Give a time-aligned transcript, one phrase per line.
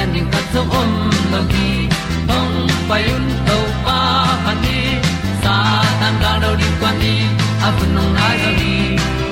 [0.00, 0.90] ti gen ding khat zo om
[1.32, 1.70] lo gi
[2.28, 2.56] hong
[2.88, 3.98] pai un to pa
[4.44, 4.78] pa ni
[5.42, 5.56] sa
[6.00, 7.14] tan ga do di kwan ni
[7.66, 8.74] a bu nong nai zo ni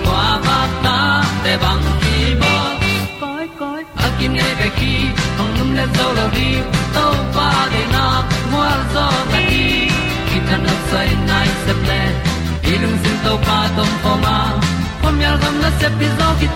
[0.04, 0.96] kwa ba ta
[1.44, 2.54] te bang ki bo
[3.20, 4.92] koi koi a kim nei be ki
[5.38, 6.48] hong lum le zo lo di
[6.96, 8.04] to pa de na
[8.52, 9.66] mo zo ta ki
[10.28, 12.00] ki tan no sai nai se ple
[12.72, 14.36] ilung sin to pa tom pa ma.
[15.02, 16.48] Pom yal gam na se pi zo ki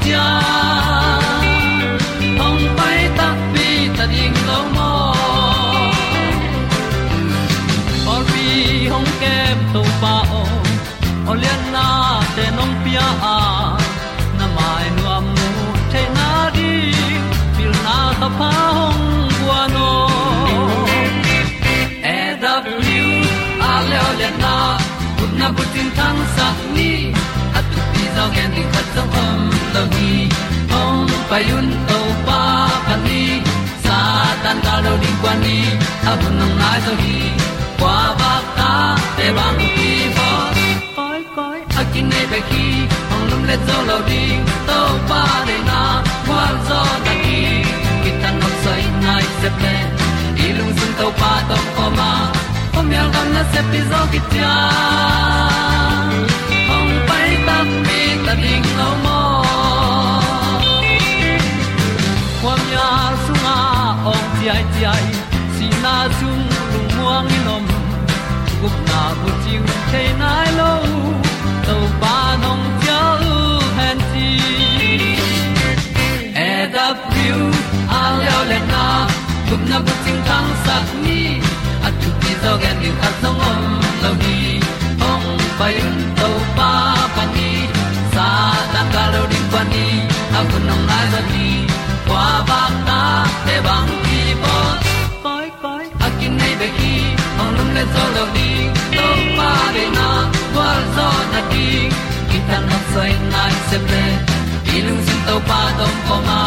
[2.40, 3.01] hong pai
[28.22, 29.40] tu pi zo gen di khat zo om
[29.74, 30.28] lo ni
[30.70, 32.42] hong pai un to pa
[32.86, 33.42] pa ni
[33.84, 33.98] sa
[34.42, 35.58] tan ga lo ding kwan ni.
[36.10, 37.16] A bu nang mai zo ni
[37.80, 38.70] kwa ba ta
[39.16, 40.28] te bang ki bo
[40.96, 42.66] koi koi a kin nei pe ki
[43.14, 44.78] ong lum le zo lo ding to
[45.08, 45.80] pa de na
[46.26, 47.40] kwa zo na ki
[48.02, 49.76] ki tan nok sai nai se ple
[50.44, 52.10] i lung sun to pa to ko ma.
[52.74, 54.20] Pom yal gam na se pi zo ki
[58.32, 59.20] ta ding lo mo
[62.42, 62.88] kwa mya
[63.24, 63.58] sung a
[64.12, 65.06] ong ti ai ti ai
[65.54, 66.40] si na zum
[66.72, 67.64] lung muang ni nom
[68.60, 69.62] gup na bu chiu
[69.92, 70.72] the nai lo
[71.66, 73.00] to pa nong pia
[73.32, 73.36] u
[73.78, 74.30] han ti
[76.46, 77.40] e da pru
[77.98, 78.84] a leo le na
[79.48, 81.20] gup na bu ting tang sat ni.
[81.86, 83.60] At tu ti zo gen ni at song om
[84.02, 84.40] lo ni
[85.10, 85.28] ong
[85.58, 86.91] pai un to pa
[89.52, 89.86] ka lo ding pa ni
[90.38, 91.46] a bu nong lai za ni
[92.06, 93.00] kwa ba ta
[93.46, 94.56] te bang ki bo
[95.24, 95.84] koi koi.
[96.06, 96.94] A kin nei be ki
[97.40, 98.50] ong lum le zo lo ni
[98.96, 100.08] to pa de na
[100.54, 101.66] kwa zo na ti
[102.30, 104.04] ki ta na sai nai se ple
[104.74, 106.40] i lung sin to pa tom ko ma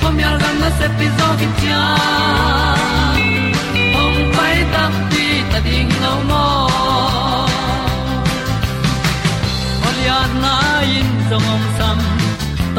[0.00, 1.82] pom yal gam na se pi zo ki tia
[4.02, 6.46] ong pai ta ti ta ding lo mo.
[9.86, 10.54] Olia na
[10.98, 11.98] in zong om sam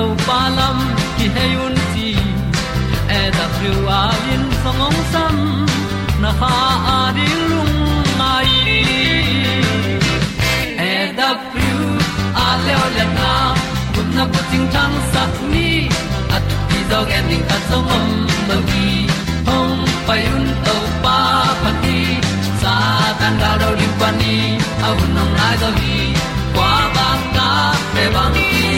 [0.02, 0.78] to pa lam
[1.18, 2.10] ki hay un ti
[3.18, 4.02] e da thru a
[4.34, 5.36] in song ong sam
[6.24, 6.54] na ha
[6.94, 7.76] a di lung
[8.20, 8.52] mai.
[10.90, 11.76] E da thru
[12.46, 13.34] a le o le na
[13.94, 15.24] kun na ko ting tang sa
[15.54, 15.70] ni
[16.36, 18.10] at ti dog ending ta song om
[18.50, 18.90] lo gi
[19.48, 21.18] hong pai un to pa
[21.62, 22.00] pa ti
[22.62, 22.76] sa
[23.20, 24.36] tan ga do ri pa ni
[24.88, 25.98] au nong lai do gi
[26.56, 27.50] qua ba ta
[27.94, 28.71] pe bang ki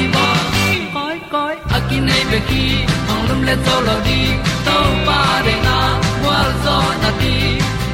[1.94, 2.66] koi ki nei pe ki
[3.12, 4.20] ong lum le zo lo di
[4.66, 5.78] to pa de na
[6.22, 7.36] kwa zo na ti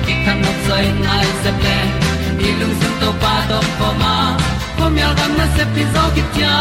[0.05, 1.77] ki kan nok sai nai se ple
[2.39, 4.15] ni lung sun to pa do po ma.
[4.77, 6.55] Ko mi al gam na se pi zo ki tia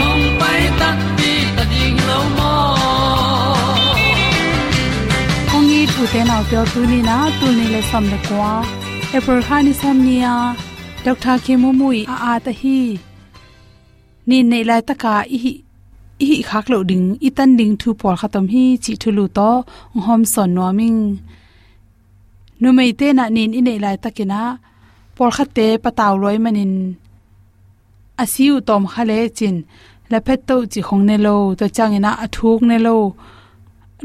[0.00, 0.88] hong pai ta
[1.18, 2.54] ti ta ding lo mo
[5.50, 8.54] kong i tu te na pyo tu ni na tu ni le sam le kwa
[9.16, 10.34] e por khani sam ya
[11.04, 12.80] dr khemu mui a a ta hi
[14.28, 14.94] ni nei lai ta
[15.34, 15.52] i hi
[16.24, 19.50] i khak lo ding i tan ding thu por khatam hi chi thu to
[20.06, 21.00] hom son no ming
[22.60, 24.40] nu mei te na nin i nei lai takina
[25.18, 26.74] por khate pataw loi manin.
[28.22, 29.56] Asiu tom khale chin
[30.10, 32.96] la phet to chi khong ne lo, to changina athuk ne lo.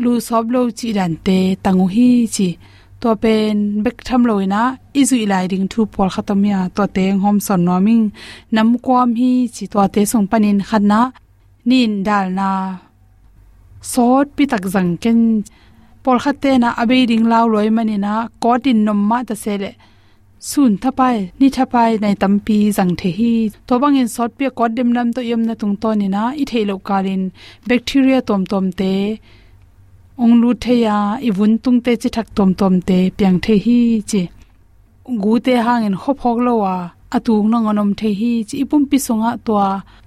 [0.04, 2.48] Lu sob lo chi dan te tangu hi chi.
[3.04, 4.64] ตัวเป็นเบกทำลอยนะ
[4.96, 8.02] อิสุอิไลดิงทูพอลคาตมียตัวเตงโฮมสอนนอมิง
[8.58, 11.02] น้ำความฮีจิตัวเตส่งปนินคันนะ
[11.70, 12.52] นินดาลนา
[13.92, 15.20] ซอดปิตักสังเกน
[16.04, 18.14] พอลคาเตนะอเบดิงลาวลอยมันินะ
[18.44, 19.66] กอดินนมมาตะเซเล
[20.50, 21.02] สูนทไป
[21.40, 23.34] นี่ทไปในตัมปีสังเทฮี
[23.68, 27.22] ตัวบางเงินซอสเปียกอดเดมนำตัวเยมในตรงตัวนี่นะอิเทโลกาลิน
[27.66, 28.82] แบคทีเรียตอมตอมเต
[30.22, 33.54] ong lu the ya i vun tung te chi thak tom tom te piang the
[33.66, 33.78] hi
[34.10, 34.22] chi
[35.24, 36.76] gu te hang in hop hok lo wa
[37.16, 39.54] atung na ngonom the hi chi ipum pi songa to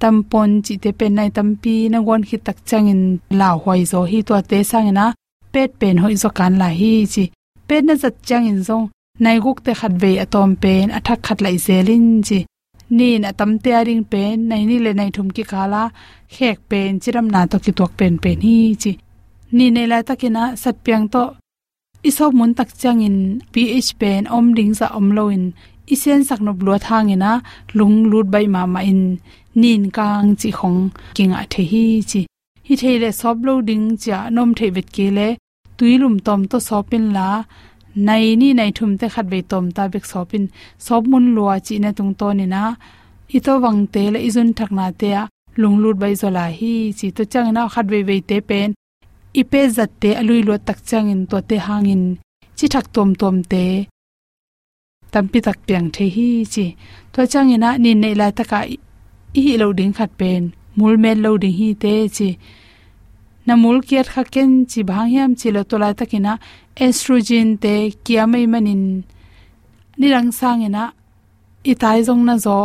[0.03, 3.03] tampon chi te pen nai tampi na gon hi tak chang in
[3.41, 5.05] la hoi zo hi to te sang na
[5.53, 7.25] pet pen hoi zo kan la hi chi
[7.69, 8.87] pet na zat chang in zong
[9.25, 12.39] nai guk te khat ve atom pen athak khat lai zelin chi
[12.97, 15.83] ni na tam te aring pen nai ni le nai thum ki kala
[16.35, 18.93] khek pen chiram na to ki tok pen pen hi chi
[19.53, 21.25] ni ne la takina sat piang to.
[22.09, 23.19] Iso mun tak changin
[23.53, 25.45] ph pen om ding za om loin.
[25.95, 27.33] Isen sakno blo thangena
[27.79, 29.03] lung lut bai ma ma in.
[29.61, 30.81] Nin kang chi khong
[31.17, 32.21] kinga the hi chi.
[32.67, 35.29] Hi theile sob lo ding cha nom the vet ke le.
[35.79, 37.29] Tuilum tom to sopin la.
[38.07, 40.45] Nai ni nai thum te khat be tom ta bek sopin
[40.87, 42.63] sob mun lua chi na tung to ni na.
[43.37, 45.23] I to wang te le izun thak na te a
[45.61, 47.07] lung lut bai zola hi chi.
[47.17, 48.71] To chang na khat be be te pen
[49.41, 52.05] ipe zatte alui lo tak changin to te hangin
[52.57, 53.65] chi thak tom tom te
[55.17, 56.67] tampi tak piang the hi chi.
[57.13, 58.77] To chang ina ni nei la taka i
[59.45, 60.43] hi lo ding khat pen,
[60.79, 62.29] mul mel lo ding hi te chi.
[63.47, 66.33] Na mul kiat kha ken chi bhang hiam chi lo to la takina
[66.85, 67.75] estrogen te
[68.05, 68.85] kiamai manin.
[69.99, 70.85] Ni rang sang ina
[71.71, 72.59] i tai zong na zo,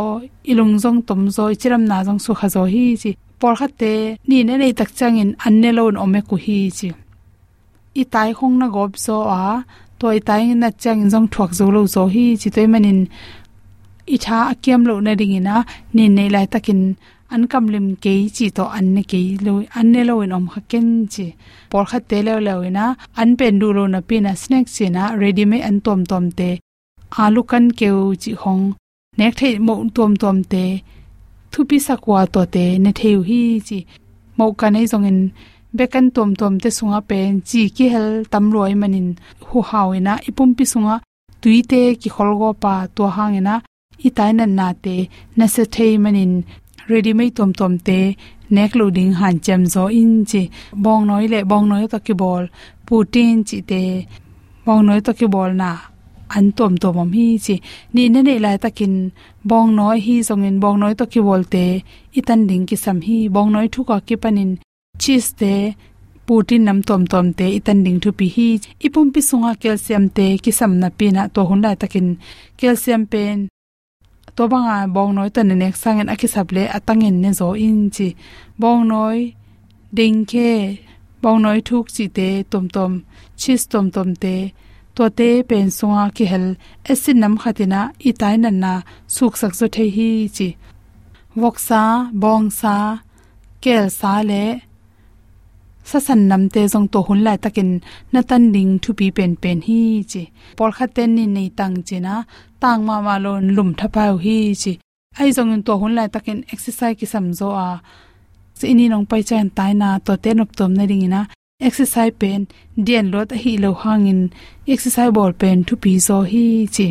[0.50, 3.10] ilung zong tom zo chiram na zong su kha zo hi chi
[3.42, 3.92] por khate
[4.28, 6.88] ni ne nei tak changin anne lon ome ku hi chi
[8.00, 9.42] i tai khong na gob so a
[10.00, 13.00] toy tai na chang jong thuak zo lo zo hi chi toy manin
[14.14, 15.56] i tha akem lo na ring ina
[15.94, 16.82] ni nei lai takin
[17.34, 20.44] an kam lim ke chi to an ne ke lo an ne lo in om
[20.52, 21.26] kha ken chi
[21.70, 22.86] por kha te lo lo ina
[23.20, 26.24] an pen du lo na pi na snack chi na ready me an tom tom
[26.38, 26.50] te
[27.22, 28.64] alu kan keu chi hong
[29.18, 30.64] nek the mo tom tom te
[31.52, 33.78] thu pi sakwa to te, ne theu hi chi.
[34.36, 35.20] Mo kan ei zong in
[35.76, 39.08] bekan tom tom te sunga pen chi ki hel tam roi manin
[39.48, 40.94] hu hawina ipum pi sunga
[41.42, 43.54] tuite ki kholgo pa to hangena
[44.06, 44.96] i tainan na te,
[45.36, 46.32] na se thei manin
[46.90, 47.98] ready mai tom tom te,
[48.54, 50.42] neck loading han chem zo in chi.
[50.84, 52.44] Bong noi le, bong noi to ki bol
[52.86, 53.82] putin chi te,
[54.66, 55.70] bong noi to ki bol na
[56.38, 57.54] an tom tom am hi chi.
[57.94, 58.94] Ni ne ne lai takin
[59.50, 61.64] bong noi hi zong in bong noi to ki bol te
[62.18, 63.18] itan ding ki sam hi.
[63.34, 64.50] Bong noi thu ka ki panin
[65.02, 65.54] cheese te
[66.26, 68.48] putin nam tom tom te itan ding thu pi hi.
[68.86, 72.08] Ipum pi sunga calcium te ki sam na pi na to hun lai takin
[72.60, 73.38] calcium pen.
[74.36, 78.08] To banga bong noi tan nek sangen aki sable atangin ne zo in chi.
[78.60, 79.18] Bong noi
[79.96, 80.50] ding khe
[81.22, 82.92] bong noi thuk chi te tom tom
[83.40, 84.34] cheese tom tom te
[84.96, 86.46] to te pen sunga ki hel
[86.92, 88.72] acid nam khatina itai nan na
[89.14, 90.48] suk sak zo the hi chi.
[91.40, 91.82] Woksa
[92.22, 92.74] bong sa
[93.62, 94.44] kel sa le
[95.90, 97.70] sa san nam te jong to hun lai takin
[98.12, 99.80] na tan ding thu pi pen pen hi
[100.10, 100.22] chi.
[100.56, 102.14] Por kha ten ni nei tang chi na
[102.62, 104.72] tang ma ma lon lum tha pa hi chi.
[105.20, 107.68] Ai jong to hun lai takin exercise ki sam zo a.
[108.58, 111.22] Si ni nong pai chen tai na to te nop tom na ring ina
[111.68, 112.40] exercise pen,
[112.86, 114.20] dian lot hi lo hangin,
[114.74, 116.44] exercise ball pen thu pi zo hi
[116.76, 116.88] chi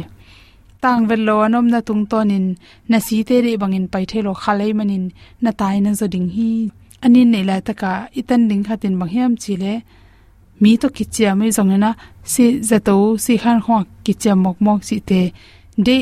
[0.84, 2.46] tang vel lo anom na tung tonin,
[2.90, 5.06] na si te re bangin pai thelo khalei manin,
[5.44, 6.52] na tai na zo ding hi.
[7.06, 9.74] Anin nei la taka itan ding khatin banghiam chile
[10.62, 11.92] mi to kichia mai zongena
[12.34, 15.22] si zato si khan khwa kichia mok mok chi te.
[15.86, 15.96] De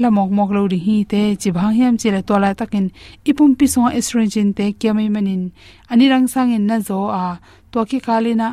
[0.00, 2.86] la mok mok lo ri hi te, chi bhang hiam chi chile to la takin.
[3.30, 5.42] Ipum pi so estrogen te kyamai manin.
[5.90, 7.40] Ani rang sang in na zo, a
[7.72, 8.48] to ki kalina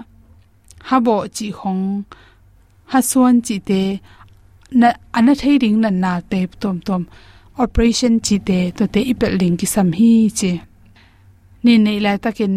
[0.89, 1.83] habo chi khong
[2.91, 3.81] ha suan chi te,
[4.71, 7.03] na, ana thei ring na na te, tom tom.
[7.63, 10.51] Operation chi te, to te ipel ling ki sam hi chi.
[11.63, 12.55] Ni nei la takin,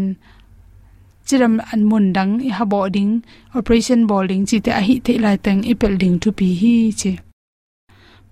[1.26, 2.64] chiram an mun dang i ha
[2.96, 3.14] ding.
[3.58, 7.12] Operation boarding chi te a hi te lai tang ipel ding tu pi hi chi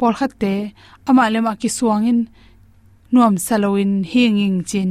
[0.01, 0.53] por khatte
[1.09, 2.21] ama lema ki suangin
[3.13, 4.91] nuam saloin hinging chin.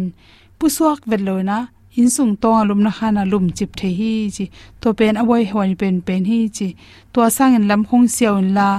[0.59, 1.57] Pusuak veloina
[1.99, 4.45] insung to lum na khana lum chip the hi chi.
[4.81, 6.67] To pen awai hwan pen pen hi chi.
[7.13, 8.69] To sangin lam khong siawin la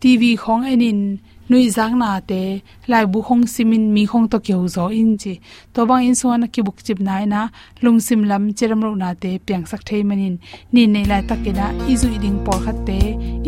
[0.00, 1.00] tv khong enin
[1.48, 2.42] nui zang na te
[2.90, 5.34] lai bu khong simin mi khong to kyau zo in chi
[5.74, 7.40] to bang in so na ki buk chip nai na
[7.84, 10.34] lung sim lam cheram ro na te piang sak thei manin
[10.72, 12.98] ni nei lai takina izu iding por khat te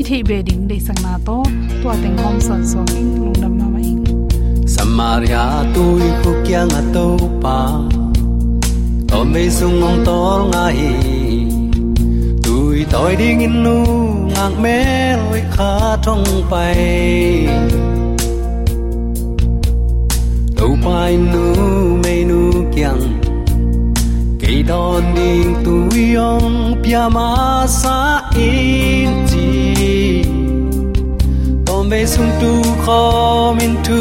[0.01, 1.37] i thei be ding dei sang na to
[1.81, 4.01] to ateng hom son so king lung nam ma ma ing
[4.75, 5.45] samaria
[6.09, 7.07] i khu kya nga to
[7.43, 7.59] pa
[9.11, 11.19] to me sung ngong tol ngai i
[12.91, 14.08] tôi đi in nu
[14.39, 16.77] ngang mé lối khá trong bay
[20.57, 21.55] tàu bay nu
[22.05, 23.21] mê nu kiang
[24.41, 30.23] cây đòn đi tuổi ông pia ma sa in chi
[31.67, 34.01] to me sung tu kho min thu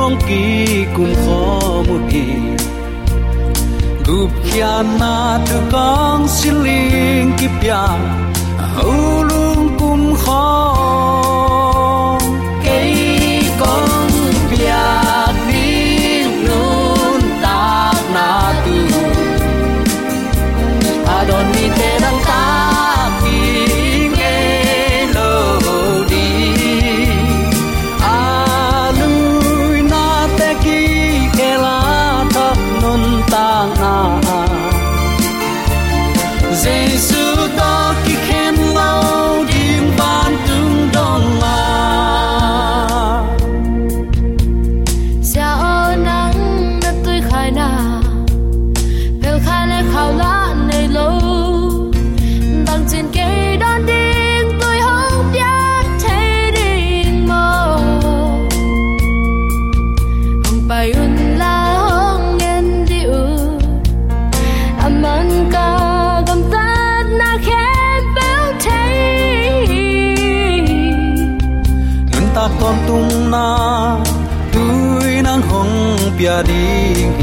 [0.00, 2.24] ong ki kun kho mu hi
[4.06, 7.48] gup kia na tu kong siling ki
[10.24, 10.81] pya
[76.24, 77.21] ho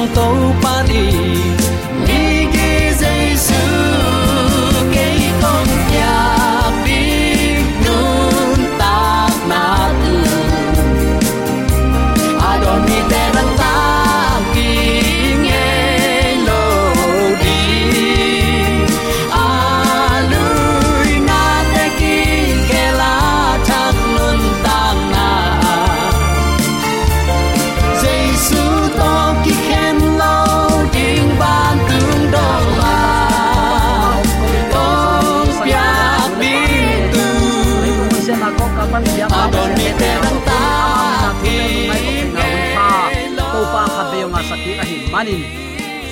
[0.00, 0.26] lung kum kho
[0.62, 1.29] manin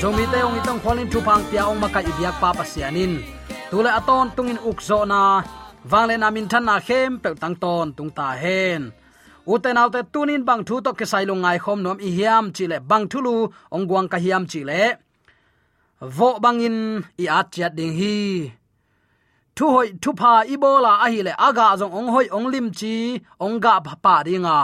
[0.08, 3.12] zomi te, ong itong kholin thu pang pia, ong makai biak pa pasianin
[3.70, 5.20] tule aton, tungin ukzo na
[5.90, 8.82] wangle na min than na khem pe tang ton, tung ta hen.
[9.52, 13.04] Uten autte tunin bang thu to ke sailung ngai khom nom i hiam chile bang
[13.12, 13.34] thulu
[13.74, 14.82] ong guang ka hiam chile
[16.16, 16.78] vo bangin
[17.22, 18.16] i at chat ding hi.
[19.56, 22.96] Thu hoi thu pha ibola a hi le aga zong ong hoi ong lim chi,
[23.44, 24.14] ong ga pa pa
[24.58, 24.60] à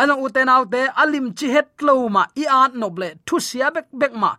[0.00, 4.12] ano uten autte, alim chi het lo ma, i at noble, thu sia bek bek
[4.22, 4.30] ma,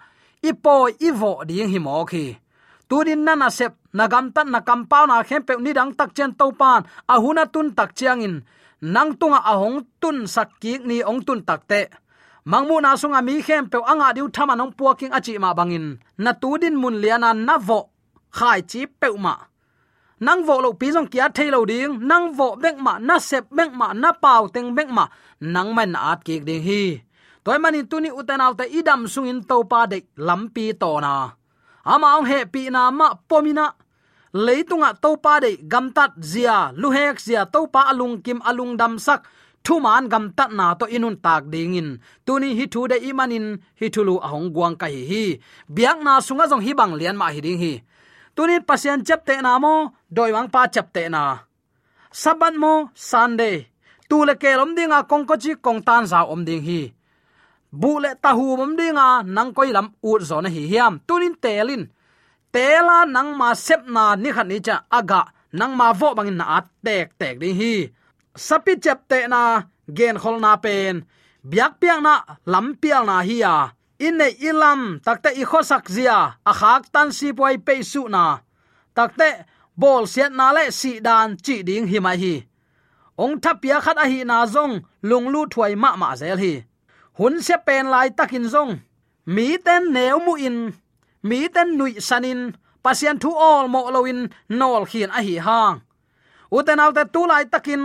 [0.49, 0.75] i po
[1.07, 2.25] i vo ding hi mo khi.
[2.89, 6.45] Turin nana sep, nagam tan na kampau na khem pe ni dang tak chen to
[6.59, 6.81] pan,
[7.13, 8.35] a huna tun tak chiang in.
[8.81, 11.81] Nang tunga hong tun sak ki ni ong tun tak te.
[12.45, 15.97] Mangmu na sunga mi khem pe anga diu thama nong puaking achi ma bangin.
[16.23, 17.79] Na tudin mun liana na vo
[18.37, 19.33] khai chi pe ma
[20.19, 23.71] nang vo lo pi jong kia thailo ding nang vo bek ma na sep bek
[23.79, 25.05] ma na pau teng bek ma
[25.53, 26.83] nang man at ki ding hi.
[27.43, 29.97] Toy manin tuni utenaw te idam sungin to pa de
[30.27, 31.13] lampi to na
[31.86, 33.65] ama ong he pi na ma pomina
[34.45, 39.21] leitunga to pa de gamtat zia luhek zia to pa alung kim alung dam sak
[39.63, 41.89] thu man gam tat na to inun tak ding in
[42.25, 43.47] tuni hi thu de imanin
[43.79, 45.24] hi thulu ahong guang ka hi hi.
[45.75, 47.74] Biak na sunga jong hi bang lian ma hi ding hi.
[48.36, 49.74] Tuni pasien chep te na mo
[50.15, 51.23] doi wang pa chap te na
[52.21, 52.73] saban mo
[53.09, 53.57] sunday
[54.09, 56.81] tu le ke lom dinga kong ko chi kong tan za om ding hi
[57.71, 60.93] bu le ta hu mom dinga nang koi lam u zo na hi hiam.
[61.07, 61.83] Tunin telin
[62.53, 65.21] tela nang ma sep na ni khan ni cha aga
[65.59, 67.73] nang ma vo bangin na at tek tek ding hi
[68.45, 69.41] sapi chap te na
[69.97, 70.95] gen khol na pen
[71.49, 72.13] biak piang na
[72.51, 73.55] lam pial na hi ya
[74.05, 76.19] in ilam takte i khosak zia
[76.51, 78.25] a khak tan si poi pe su na
[78.97, 79.29] takte
[79.81, 82.36] bol siat na le si dan chi ding hi mai hi.
[83.24, 84.74] Ong thapia khat a hi na zong,
[85.10, 86.53] lung lu thuai ma ma zel hi.
[87.17, 88.74] Hun se pen lai takin zong.
[89.36, 90.57] Mi ten neu mu in.
[91.29, 92.41] Mi ten nui sanin
[92.84, 94.19] pasian thu all mo loin
[94.60, 95.75] nol khian a hi hang.
[96.57, 97.84] Uten autte tu lai takin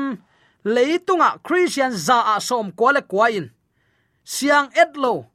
[0.65, 3.51] leitunga christian za a som kwale kwain
[4.25, 5.27] siang etlo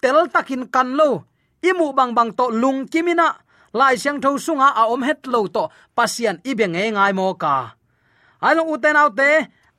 [0.00, 1.24] tel takin kanlo
[1.64, 3.40] imu bang bang to lung kimina
[3.72, 5.64] lai siang tho sunga a om het lo to
[5.96, 7.54] pasian ibe nge ngai mo ka
[8.46, 9.30] alo uten autte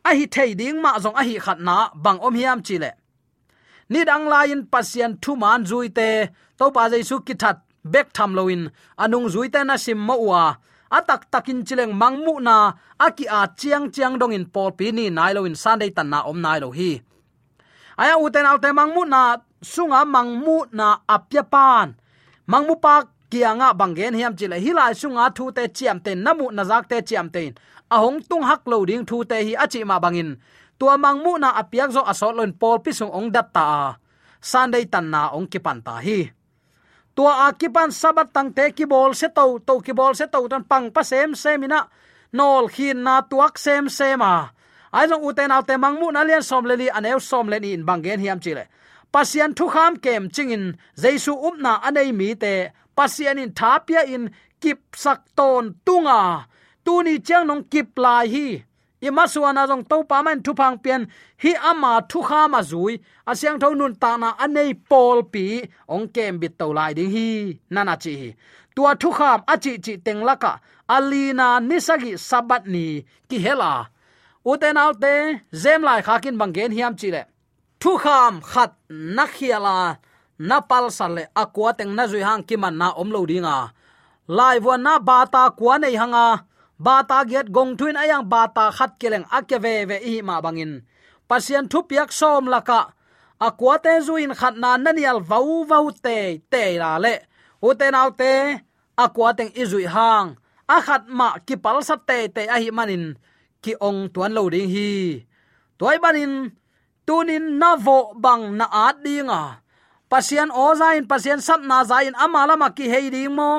[0.08, 2.92] a hi thei ding ma zong a hi khat à na bang om hiam chile
[3.90, 6.10] ni dang lain pasian thu man zui te
[6.58, 7.58] to pa jaisu ki that
[7.94, 8.62] bek tham loin
[9.04, 10.44] anung zui te na sim mo wa
[10.98, 12.72] atak takin chileng mangmu na
[13.06, 16.08] aki a à chiang chiang dong in pol pi ni nai lo in sunday tan
[16.12, 16.92] na om nai lo hi.
[18.02, 19.22] Aya uten alte mangmu na
[19.62, 21.88] sunga mangmu na à apya pan
[22.52, 26.88] mangmu pak kianga bangen hiam chile hilai sunga thu te chiam te namu na zak
[26.90, 27.54] te chiam te
[27.90, 30.36] ahong tung hak lo ding thu te hi achi ma bangin.
[30.80, 33.98] Tua mangmu na apiak zo asol lon pol pi sung ong dat ta.
[34.42, 36.30] Sunday tan na ong kipan ta hi.
[37.16, 40.64] Tua akipan sabat tang te ki bol se to to ki bol se to tan
[40.64, 41.90] pang pa sem semina
[42.38, 44.54] nol khin na tuak sem sema
[44.94, 48.40] ai long uten mang mangmu na lian som leli aneu som leni in bangen hiam
[48.40, 48.70] chile
[49.12, 50.78] pasian thu kham kem chingin.
[51.02, 54.24] Jaisu upna anei mi te pasian in thapia in
[54.62, 56.20] kip sak ton tunga.
[56.86, 58.48] Tuni chang nong kip lai hi.
[59.08, 61.02] Ima suana jong to pa man thu phang pian.
[61.44, 62.94] Hi ama thu kha ma zui.
[63.32, 65.46] Asyang tho nun ta na anei pol pi.
[65.94, 67.28] Ong kem bit to lai ding hi.
[67.74, 68.16] Nana chi.
[68.76, 70.52] Tua thu kham achi chi teng laka
[70.96, 72.86] alina nisagi sabat ni
[73.30, 73.72] ki hela.
[74.50, 75.14] Uten alte
[75.62, 77.24] zem lai khakin bangen hiam chi le.
[77.82, 78.72] Thu kham khat
[79.16, 79.78] nakhiala
[80.40, 83.74] napal sale akwa teng na zui hang kiman na om lo dinga.
[84.28, 86.46] Lai wa na bata kwa nei hanga.
[86.78, 90.86] Bata get gong thuin ayang bata khat keleng akya ve ve i ma bangin.
[91.28, 92.94] Pasien thu piak som laka.
[93.42, 97.16] Akwa te zuin khat na nanial vau vau te te la le.
[97.62, 98.62] U te nau te
[98.98, 100.38] akwa teng izui hang.
[100.68, 103.16] A khat ma ki pal sat te te a hi manin.
[103.64, 104.92] Ki ong tuan lo ding hi.
[105.78, 106.34] Toy banin,
[107.06, 109.62] tunin na vo bang na at dinga
[110.12, 113.52] pasian ozain pasian sap na zain amala ma ki hei ding mo.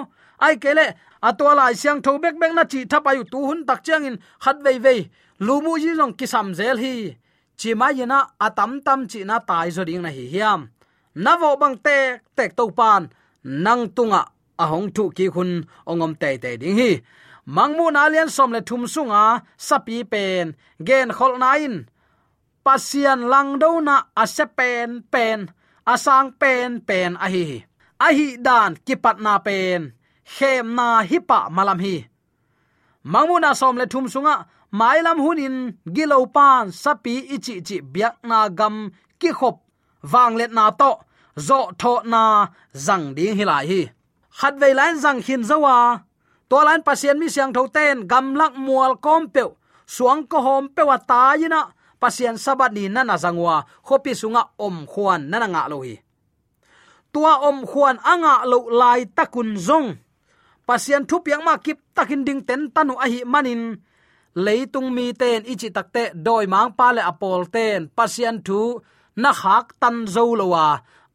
[0.45, 0.87] Ai kele
[1.29, 4.57] atwa lai siang tho bek bek na chi thapayu tu hun tak chang in khat
[4.65, 5.01] vei vei.
[5.47, 6.95] Lumu ji long ki sam zel hi.
[7.59, 10.61] Chi ma yina atam tam chi na tai zo ding na hi hiam.
[11.15, 11.99] Na vo bang te,
[12.37, 13.03] tek to pan.
[13.65, 14.23] Nang tunga,
[14.63, 15.51] ahong thu ki khun,
[15.91, 16.93] ongom te te ding hi.
[17.57, 19.23] Mangmu na lian som le thum sunga
[19.67, 20.47] sapi pen.
[20.87, 21.75] Gen khol nain
[22.65, 25.39] pasian lang do na ase pen pen
[25.93, 27.47] asang pen pen a hi
[28.07, 29.81] a hi dan kipat na pen.
[30.35, 31.97] Khem na hi pa malam hi.
[33.13, 34.35] Mangmuna som le thum sunga
[34.79, 35.57] mailam hunin
[35.95, 38.77] gilo pan, sapi, ichi chi biak na gam,
[39.21, 39.57] ki khop.
[40.13, 40.91] Wang let na to,
[41.47, 42.23] zo, tho na,
[42.87, 43.81] zang ding hilai hi.
[44.39, 45.77] Khat ve lan zang hin zawa
[46.51, 49.43] to lan pasien mi siang tho ten, gam lak mual kom pe
[49.95, 51.61] suang ko hom pe wa ta yina
[52.01, 53.57] pasien sabat ni nana zangwa
[53.87, 56.09] khopi sunga om khuan nana nga lohi
[57.13, 59.89] tua om khuan anga lo lai takun zong.
[60.69, 63.63] Pasian thup yang ma kip takin ding ten tanu ahi manin.
[64.45, 67.81] Leitung mi ten ichi takte doi mang pa le apol ten.
[67.97, 68.61] Pasian thu
[69.23, 70.67] na khak tan zo lowa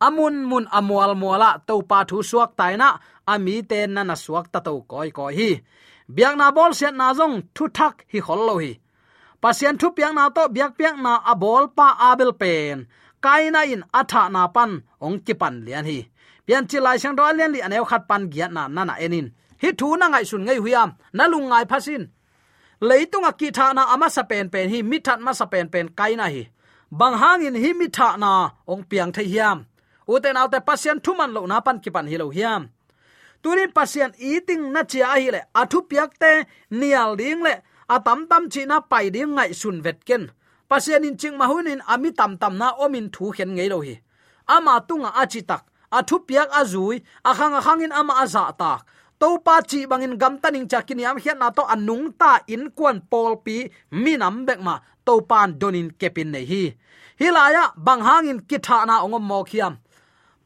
[0.05, 2.89] amun mun amwal mola to pa thu suak taina
[3.33, 5.51] ami ten na na suak ta to koi koi hi.
[6.15, 8.71] Biang na bol set na zong, thu thak hi khol lo hi
[9.43, 12.87] pasian thu piang na to, biak piang na abol pa abel pen.
[13.23, 14.71] Kaina in atha na pan,
[15.05, 15.99] ong ki pan lian hi.
[16.45, 19.27] Pian chi lai sang do lian li aneu khat pan giat na na na enin.
[19.61, 22.03] Hi thu na ngai sun ngai huyam na lung ngai phasin.
[22.87, 25.87] Leitunga ki tha na ama sa pen pen hi, mi that ma sa pen pen
[25.99, 26.43] kaina hi.
[26.99, 28.31] Bang hang in hi mi tha na,
[28.71, 29.57] ong piang thai hiam.
[30.13, 32.61] Uten autte pasien thuman lo na pan ki pan hi lo hiam.
[33.41, 36.31] Turin pasien eating na chia hi le athu piak te,
[36.79, 37.53] nial ding le
[37.95, 40.23] atam tam chi na pai ding ngai sun vet ken.
[40.69, 43.95] Pasien in ching mahunin ami tam tam na omin thu khen ngei lo hi.
[44.55, 45.63] Ama tunga achi tak
[45.97, 46.97] athu piak azui
[47.29, 48.79] akhang in ama aza tak.
[49.19, 52.97] To pa chi bangin gam taning chakin yam hian na to anung ta in kwan
[53.11, 53.55] pol pi
[54.03, 54.75] minam bek ma
[55.05, 56.63] to pan donin kepin nei hi.
[57.21, 59.73] Hilaya bang hangin kitha na ongom mo khiam.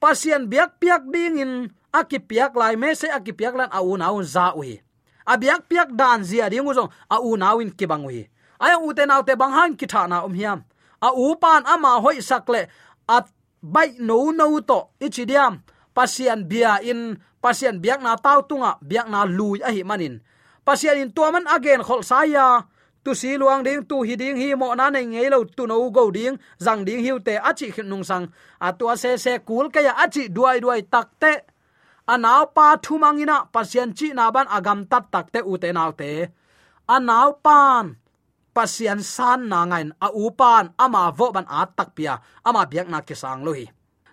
[0.02, 1.52] Pasien biak piak ding in
[2.00, 4.74] aki piak lai me se aki piak lan au na un za ui.
[4.76, 4.87] a
[5.32, 8.24] abiak piak dan zia ding uzong a u nawin ki kibang ui
[8.60, 10.60] aya u te naw te bang han ki tha na um hiam.
[11.02, 12.62] A u pan ama hoi sakle
[13.08, 13.26] at
[13.62, 15.62] bai no no to ichidiam
[15.96, 20.22] pasian bia in, pasian biak na tau tunga, biak na lui a hi manin.
[20.66, 22.66] Pasian in tuaman again khol saya
[23.04, 25.80] tu si luang ding, tu hi ding, hi mo na nei ngei lo, tu no
[25.90, 28.28] go ding, zang ding hiu te achi khin nung sang.
[28.60, 31.34] A tua se se kul ka ya achi duai duai tak te
[32.14, 36.12] anaw pa thumangina pasien chi na ban agam tat takte ute naute te
[36.96, 37.86] anaw pan
[38.56, 42.14] pasian san na ngain a upan ama vo ban at tak pia
[42.48, 43.66] ama biak na kisang sang lohi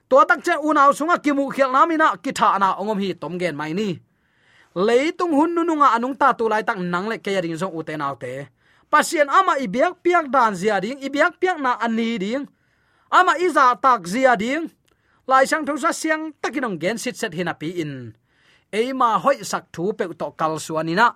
[0.09, 3.72] to tak che unaw sunga kimu khel namina kitha na ongom hi tom gen mai
[3.78, 3.90] ni
[4.87, 7.94] leitung hun nu nga anung ta tu lai tak nang le ke ring zo ute
[8.02, 8.35] naute
[8.94, 12.46] pasien ama ibiak piak dan zia ding ibiak piak na ani ding.
[13.11, 14.70] Ama iza tak zia ding
[15.27, 18.13] lai sang thosa siang takinong gen sit set hina pi in.
[18.73, 21.15] Eima hoi sak thu pe to kal suanina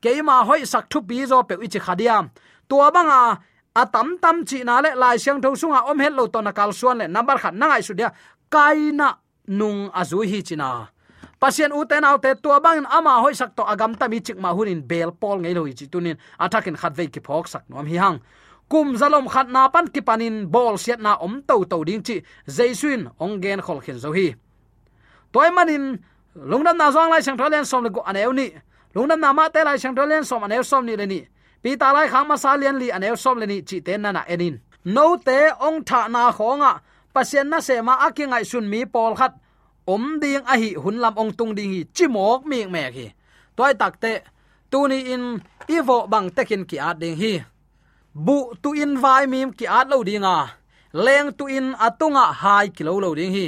[0.00, 2.30] keima hoi sak thu pi zo pe ichi khadiam
[2.68, 3.36] tua banga
[3.74, 6.72] atam tam chi na le lai siang tho sunga om het lo to na kal
[6.72, 8.10] suan le number khat na ngai su dia.
[8.50, 9.08] Kaina
[9.46, 10.88] nung azu hi china
[11.40, 14.50] pasien u ten autte tua bang ama hoi sak to agam tam mi chik ma
[14.56, 16.16] hunin bel pol ngei lo chi tunin.
[16.38, 18.18] Athakin khat ve ki phok sak nom hi hang
[18.70, 22.16] kum zalom khat na pan ki panin bol siat na om to to ding chi
[22.56, 24.34] jaisuin ong gen khol khin zo hi.
[25.32, 25.98] Toy manin
[26.50, 28.46] lungnam na zong lai sang tholen som le ko aneu ni.
[28.94, 31.20] Lungnam na ma te lai sang thalen som aneu som ni le ni.
[31.62, 34.12] Pi ta lai khang ma sa lian li aneu som le ni chi te na
[34.12, 34.54] na enin.
[34.84, 36.72] No te ong tha na khonga.
[37.14, 39.32] Pasien na se ma akingai sun mi pol khat.
[39.86, 43.06] Om ding a hi hun lam ong tung ding hi chimok mi me hi
[43.60, 44.12] toy takte
[44.70, 47.44] tuni in ivo bang tekin ki at ding hi
[48.14, 50.36] bu tu in vai mim ki at lo dinga
[50.94, 53.46] leng tu in atunga hai kilo lo ding hi.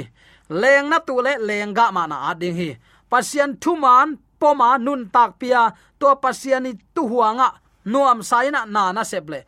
[0.49, 2.69] Leng na tu le leng ga ma na at ding hi.
[3.11, 7.49] Pasian thu man poma nun tak pia to pasiani tu huanga
[7.85, 9.39] nuam saina na na seple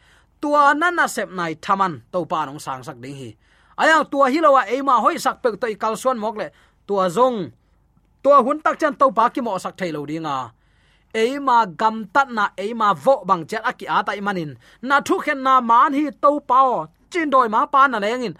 [0.45, 3.33] tua na na sep nai thaman to pa nong sang sak ding hi.
[3.81, 6.47] Aya, tua hilowa eima hoi sak pe to ikal suan mok le.
[6.87, 7.51] Tua zong,
[8.23, 10.53] tua hun tak chan to pa ki mo sak thailo dinga
[11.21, 14.51] eima gam tat na eima vo bang chat aki ata imanin
[14.87, 16.87] na thu khen na man hi to pao.
[17.11, 18.35] Chin doi ma pa na lengin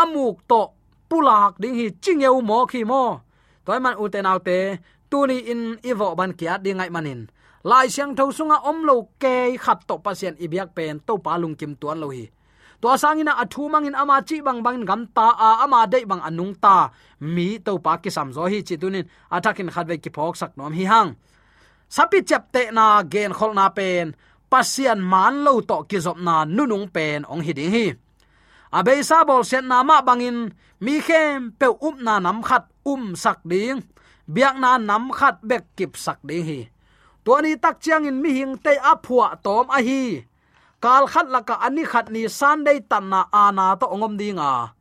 [0.00, 0.62] amuk to
[1.10, 3.02] pulak ding hi chingeu mo khi mo.
[3.64, 4.58] Toy man uten autte
[5.10, 7.20] tuni in ivo ban kia dingai manin
[7.70, 9.34] lai siang tho sunga om lo ke
[9.64, 12.24] khat to pasien ibyak pen to pa lung kim tuan lo hi.
[12.80, 16.54] To sangina athu mangin ama chi bang bang gam ta a ama dei bang anung
[16.64, 16.76] ta.
[17.34, 19.04] Mi to pa ki sam zo hi chi tunin
[19.36, 21.10] athakin khat ve ki phok sak nom hi hang
[21.88, 24.14] sapi chep te na gen khol na pen,
[24.50, 27.86] pasian man lo to ki zop na nunung pen ong hi ding hi.
[28.78, 30.38] Abei sa bol sen na ma bangin,
[30.84, 33.80] mi khem pe up na nam khat um sak ding,
[34.34, 36.60] biak na nam khat bek kip sak ding hi.
[37.24, 40.22] To ni tak chiang in mi hing te aphua tom a hi.
[40.82, 44.76] Kal khat laka ani khat ni sunday tanna ana to ongom dinga.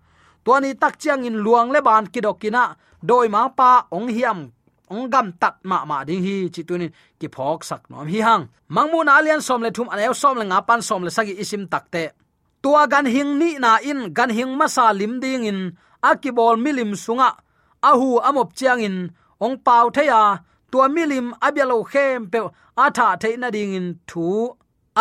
[0.46, 4.54] Tuani tak chiang in luang le ban kidokina doi ma pa ong hiam
[4.93, 8.43] ong gam tat ma ma ding hi chitunin ki phok sak nom hi hang.
[8.76, 12.04] Mangmun alian som le thum anew som le nga pan som le sagi isim takte
[12.65, 15.60] tua gan hing ni na in, gan hing masa lim ding in
[16.10, 17.30] akibol milim sunga
[17.89, 18.98] ahu amop chiang in,
[19.45, 20.21] ong pau theya
[20.71, 22.39] tua milim abialo khem pe
[22.84, 24.26] atha theina ding in, thu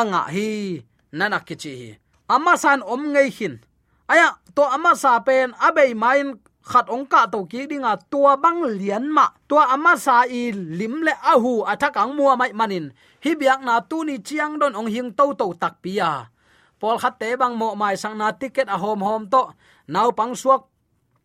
[0.00, 0.50] anga hi,
[1.18, 1.90] nana kichi hi.
[2.34, 3.54] Ama san om ngei hin.
[4.12, 6.28] Aya, to ama sa pen abei main
[6.64, 11.04] khat ong ka to ki dinga tua bang lian ma tua ama sa i lim
[11.04, 12.88] le ahu athak à ang mua mai manin
[13.24, 16.12] hi biak na tu ni chiang don ong hing to to tak pia à.
[16.80, 19.42] pol khat te bang mo mai sang na ticket à a hom hom to
[19.92, 20.62] nau pang suak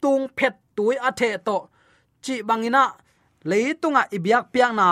[0.03, 1.57] tung phet tui a the to
[2.23, 2.83] chi bangina
[3.49, 4.87] leitunga ibyak piang na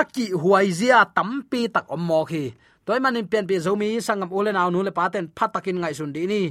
[0.00, 2.44] aki huai zia tampi tak om mo khi
[2.86, 6.26] toy manin pian pi zomi sangam ulen aw nu le paten phatakin ngai sun di
[6.32, 6.42] ni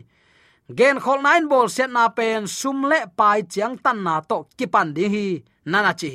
[0.78, 4.88] gen khol nine ball set na pen, sum le pai chiang tan na to kipan
[4.96, 5.26] di hi
[5.72, 6.12] nana chi.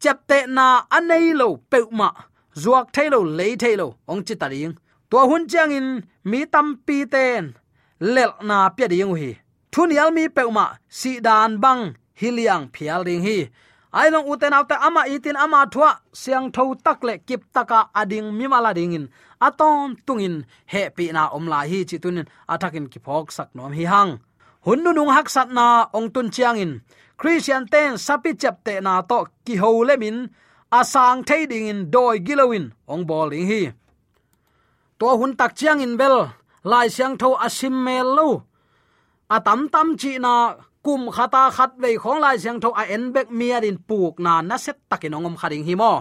[0.00, 2.08] Chep te na anei lo peuma
[2.62, 4.74] zuak thailo le thailo ong chi taring
[5.10, 5.88] to hun chiang in,
[6.30, 7.42] mi tam pi ten,
[8.14, 9.30] lel na pya ding hi
[9.72, 11.82] thunial mi peuma si dan bang
[12.20, 13.38] hiliang phial ding hi
[13.98, 15.90] ai long uten auta ama itin ama thua.
[16.12, 19.08] Siang tho tak le kip taka ading mimala dingin.
[19.46, 20.44] Aton tungin.
[20.72, 24.12] He pi na omla hi chitunin atakin athakin ki phok sak nom hi hang.
[24.66, 26.72] Hunnu nung hak sat na ong tun chiang in
[27.20, 30.18] christian ten sapi chap te na to ki ho le min.
[30.78, 33.62] Asang thei ding in doi gilowin ong bol ding hi.
[34.98, 36.16] To hun tak chiang in bel.
[36.70, 38.28] Lai siang tho asim mel lo.
[39.36, 40.34] Atam tam chi na
[40.86, 44.34] kum khata khat ve khong lai siang tho a en bek mia din puk na
[44.48, 45.92] na set takin ongom kharing hi mo.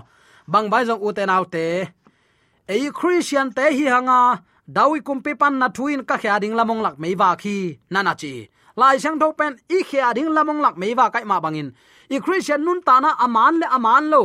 [0.52, 1.68] Bang bai jong uten autte
[2.68, 4.20] ei, christian, te hi hanga.
[4.68, 7.78] Dawi kumpi pan na thuin ka khya ding lamong lak mei wa khi.
[7.90, 8.34] Nana chi.
[8.76, 11.70] Lai siang tho pen i khya ding lamong lak mei wa kai ma bangin.
[12.10, 14.24] I christian, nun ta na aman le aman lo.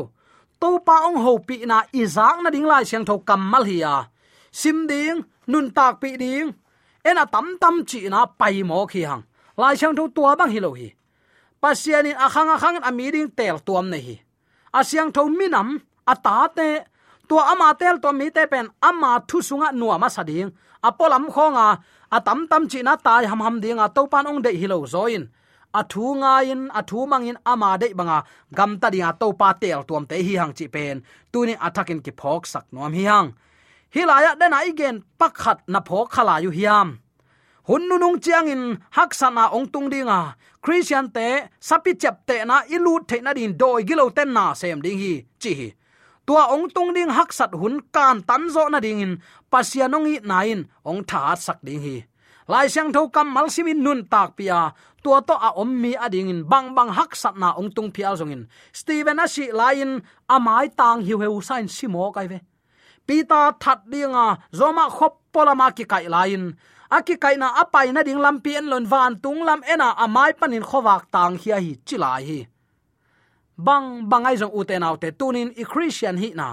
[0.61, 3.95] To pa ong ho pi na izak na ding lai siang tho kamal hi ya
[4.53, 6.49] sim ding, nun tak pi ding.
[7.05, 9.23] Ena tam tam chi na pai mo khi hang
[9.63, 10.89] lai chang tho tua bang hi lo hi.
[11.63, 14.17] Pasianin akhang akhang amiring tel tuam nei hi.
[14.79, 15.69] Asyang tho minam
[16.13, 16.69] ata te,
[17.29, 20.51] tua ama tel to mi te pen ama thu sunga nuama sading
[20.89, 21.67] apolam khonga
[22.17, 25.25] atam tam chi na tai ham ham dinga to pan ong de hilo zoin.
[25.81, 28.19] Athu nga in athu mangin ama de banga
[28.57, 30.97] gam ta dinga to pa tel tuam te hi hang chi pen.
[31.33, 33.29] Tunin athakin ki phok sak nom hi hang.
[33.95, 36.89] Hilaya dena igen, pakhat na phok khala yu hiam
[37.71, 42.37] hun nu nung chiang in hak na ong tung dinga christian te sapi chap te
[42.45, 45.69] na ilu the na din doi gilo ten na sem ding hi chi hi
[46.27, 49.13] tua ong tung ding hak sat hun kan tan zo na ding in
[49.51, 51.97] pasianong i nain ong tha sak ding hi
[52.51, 54.61] lai siang tho kam mal simin nun tak pia
[55.03, 58.15] tua to a om mi ading in bang bang hak sat na ong tung phial
[58.21, 58.43] zong in
[58.79, 59.91] steven ashi lain
[60.35, 62.39] amai tang hiu heu sain simo kai ve
[63.07, 64.27] pita that dinga
[64.59, 66.43] zoma khop polama ki kai lain
[66.91, 71.07] aki kaina apai na ding lampi en lon van tung lam ena amai panin khowak
[71.15, 72.41] tang hi hi chilai hi.
[73.57, 76.49] Bang bangai jong uten autte tunin i christian hi na.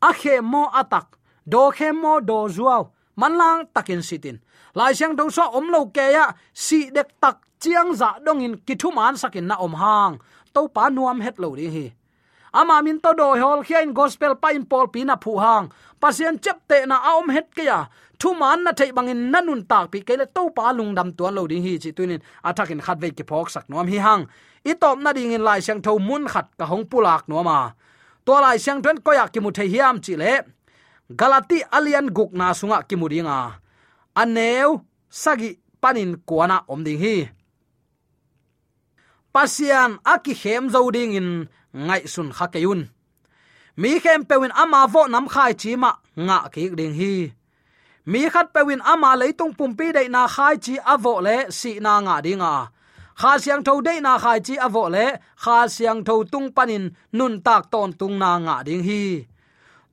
[0.00, 1.18] A khe mo atak,
[1.52, 2.82] do khe mo do zuaw
[3.18, 4.38] manlang takin sitin.
[4.78, 8.54] Lai siang dong so om lo ke ya, si dek tak chiang za dong in
[8.62, 10.14] kithu man sakin na om hang.
[10.54, 11.86] To pa nuam het lo ri hi.
[12.54, 15.66] Ama min to do hol khian gospel pa in pol pi na phu hang.
[16.00, 19.84] Pasien chep te na om het ke ya thu man na thei bangin nanun tak
[19.92, 23.08] pi kele to pa lung dam tuan lo ding hi chi tunin athakin khat ve
[23.18, 24.22] ki phok sak nom hi hang.
[24.70, 27.58] I top na ding in lai sang tho mun khat ka hong pulak no ma
[28.26, 30.32] to lai sang tren ko yak ki mu thei hiam chi le.
[31.20, 33.38] Galati alian guk na sunga ki mu ringa
[34.20, 34.70] aneu
[35.22, 35.50] sagi
[35.82, 37.16] panin kuana om ding hi.
[39.34, 41.30] Pasian aki hem zo ding in
[41.86, 42.80] ngai sun kha keun
[43.80, 45.90] mi khem pewin ama vo nam khai chi ma
[46.26, 47.14] nga ki ding hi
[48.10, 52.16] mi khat pewin ama leitung pumpi de na khai chi avo le si na nga
[52.26, 52.54] dinga
[53.20, 55.06] kha siang tho de na khai chi avo le,
[55.42, 56.84] kha siang tho tung panin
[57.18, 59.02] nun tak ton tung na nga ding hi.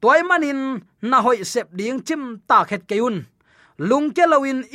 [0.01, 0.60] Toy manin
[1.10, 3.15] na hoi sep ding chim ta khet keun
[3.89, 4.23] lung ke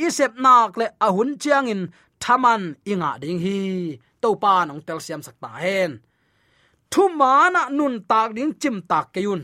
[0.05, 1.81] i sep nak le ahun chiang in
[2.23, 3.59] thaman inga ding hi.
[4.21, 5.91] To pa nong tel siam sak ta hen.
[6.91, 9.41] Thu mana nun tak ding chim tak keun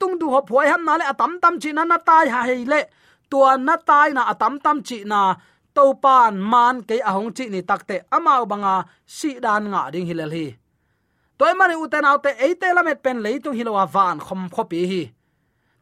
[0.00, 2.40] tung du ho phoi ham na le atam à, tam chi na na tai ha
[2.42, 2.80] hei le
[3.30, 5.20] tua na tai na atam à, tam chi na
[5.74, 8.74] to pan man ke ahong à, chi ni takte amao banga
[9.06, 10.46] si dan nga ding hilal hi
[11.38, 15.02] toy mani uten autte eite lamet pen leitung hilowa van khom khopi hi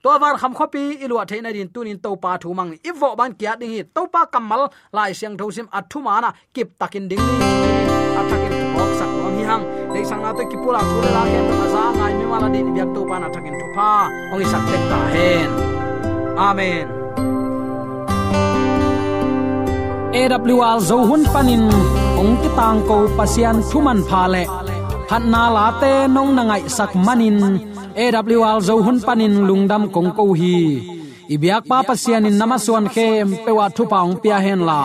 [0.03, 3.31] to van kham khopi ilwa theina din tunin to pa thu mang i vo ban
[3.39, 4.63] kya ding hi to pa kamal
[4.97, 7.49] lai siang tho sim athu mana kip takin ding ni
[8.21, 11.76] atakin box sak long hi hang dei sang na to ki pula tu la ke
[12.37, 13.93] ma wala din biak to pa takin thu pa
[14.33, 15.51] ong isak tek ta hen.
[16.49, 16.87] Amen.
[20.21, 21.65] AWR zo hun panin,
[22.21, 24.45] ong ti tang ko pasian thuman pha le.
[25.09, 27.41] Phat na la te nong na ngai sak manin.
[28.05, 30.57] AWR zo hun panin lungdam kong ko hi.
[31.35, 34.83] Ibyak pa pasian in namaswan khem pewa thu paung pia hen la.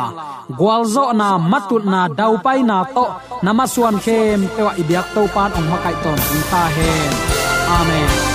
[0.60, 3.06] Gwalzo na matut na dau pai na to.
[3.46, 6.20] Namaswan khem pewa ibyak to pan ong makai ton
[6.52, 7.41] ta hen.
[7.72, 8.31] Amen